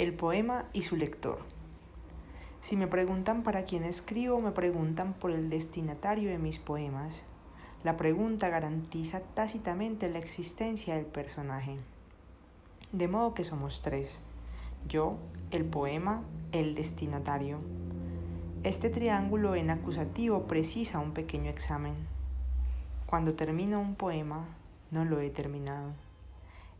El 0.00 0.14
poema 0.14 0.64
y 0.72 0.80
su 0.80 0.96
lector. 0.96 1.40
Si 2.62 2.74
me 2.74 2.86
preguntan 2.86 3.42
para 3.42 3.64
quién 3.64 3.84
escribo, 3.84 4.40
me 4.40 4.50
preguntan 4.50 5.12
por 5.12 5.30
el 5.30 5.50
destinatario 5.50 6.30
de 6.30 6.38
mis 6.38 6.58
poemas. 6.58 7.22
La 7.84 7.98
pregunta 7.98 8.48
garantiza 8.48 9.20
tácitamente 9.20 10.08
la 10.08 10.18
existencia 10.18 10.94
del 10.94 11.04
personaje. 11.04 11.76
De 12.92 13.08
modo 13.08 13.34
que 13.34 13.44
somos 13.44 13.82
tres. 13.82 14.22
Yo, 14.88 15.18
el 15.50 15.66
poema, 15.66 16.22
el 16.52 16.74
destinatario. 16.74 17.58
Este 18.62 18.88
triángulo 18.88 19.54
en 19.54 19.68
acusativo 19.68 20.44
precisa 20.44 20.98
un 20.98 21.12
pequeño 21.12 21.50
examen. 21.50 21.92
Cuando 23.04 23.34
termino 23.34 23.78
un 23.78 23.96
poema, 23.96 24.46
no 24.90 25.04
lo 25.04 25.20
he 25.20 25.28
terminado. 25.28 25.92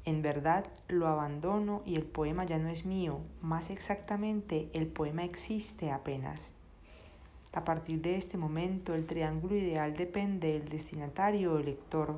En 0.07 0.23
verdad 0.23 0.67
lo 0.89 1.07
abandono 1.07 1.83
y 1.85 1.97
el 1.97 2.05
poema 2.05 2.45
ya 2.45 2.59
no 2.59 2.69
es 2.69 2.87
mío, 2.87 3.21
más 3.43 3.69
exactamente 3.69 4.71
el 4.73 4.87
poema 4.87 5.25
existe 5.25 5.91
apenas. 5.91 6.53
A 7.53 7.65
partir 7.65 8.01
de 8.01 8.17
este 8.17 8.39
momento 8.39 8.95
el 8.95 9.07
triángulo 9.07 9.57
ideal 9.57 9.97
depende 9.97 10.53
del 10.53 10.69
destinatario 10.69 11.53
o 11.55 11.59
lector. 11.59 12.15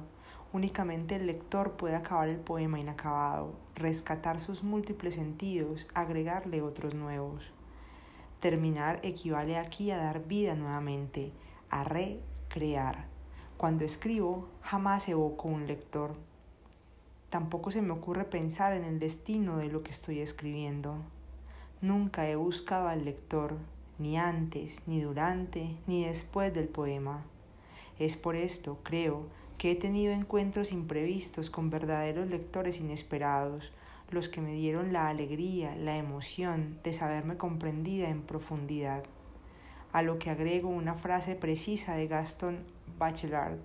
Únicamente 0.53 1.17
el 1.17 1.27
lector 1.27 1.73
puede 1.73 1.97
acabar 1.97 2.29
el 2.29 2.37
poema 2.37 2.79
inacabado, 2.79 3.55
rescatar 3.75 4.41
sus 4.41 4.63
múltiples 4.63 5.15
sentidos, 5.15 5.87
agregarle 5.95 6.61
otros 6.61 6.95
nuevos. 6.95 7.51
Terminar 8.41 9.01
equivale 9.03 9.57
aquí 9.57 9.91
a 9.91 9.97
dar 9.97 10.27
vida 10.27 10.55
nuevamente, 10.55 11.33
a 11.71 11.83
recrear. 11.83 13.07
Cuando 13.57 13.85
escribo 13.85 14.49
jamás 14.61 15.09
evoco 15.09 15.49
un 15.49 15.67
lector. 15.67 16.15
Tampoco 17.33 17.71
se 17.71 17.81
me 17.81 17.93
ocurre 17.93 18.27
pensar 18.27 18.75
en 18.75 18.85
el 18.85 18.99
destino 18.99 19.57
de 19.57 19.69
lo 19.69 19.83
que 19.83 19.91
estoy 19.91 20.19
escribiendo. 20.19 20.97
Nunca 21.81 22.29
he 22.29 22.37
buscado 22.37 22.89
al 22.89 23.07
lector, 23.07 23.55
ni 23.99 24.19
antes, 24.19 24.83
ni 24.87 25.01
durante, 25.01 25.75
ni 25.87 26.05
después 26.05 26.53
del 26.53 26.69
poema. 26.69 27.23
Es 27.99 28.17
por 28.17 28.37
esto, 28.37 28.81
creo, 28.83 29.29
que 29.57 29.71
he 29.71 29.77
tenido 29.77 30.13
encuentros 30.13 30.73
imprevistos 30.73 31.49
con 31.49 31.71
verdaderos 31.71 32.29
lectores 32.29 32.81
inesperados, 32.81 33.73
los 34.11 34.29
que 34.29 34.43
me 34.43 34.53
dieron 34.53 34.93
la 34.93 35.09
alegría, 35.09 35.75
la 35.75 35.97
emoción 35.97 36.81
de 36.85 36.93
saberme 36.93 37.39
comprendida 37.39 38.11
en 38.11 38.21
profundidad. 38.21 39.05
A 39.95 40.03
lo 40.03 40.19
que 40.19 40.29
agrego 40.29 40.69
una 40.69 40.97
frase 40.97 41.35
precisa 41.35 41.95
de 41.95 42.09
Gaston 42.09 42.59
Bachelard 42.99 43.57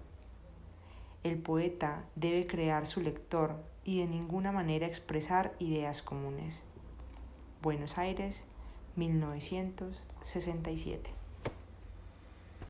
el 1.24 1.38
poeta 1.38 2.06
debe 2.16 2.48
crear 2.48 2.88
su 2.88 3.02
lector 3.02 3.56
y 3.84 4.00
de 4.00 4.08
ninguna 4.08 4.52
manera 4.52 4.88
expresar 4.88 5.54
ideas 5.60 6.02
comunes. 6.02 6.62
Buenos 7.62 7.98
Aires, 7.98 8.44
1967. 8.96 11.27